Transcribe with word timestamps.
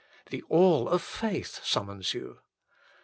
The 0.31 0.41
All 0.49 0.89
of 0.89 1.03
faith 1.03 1.63
summons 1.63 2.15
you. 2.15 2.39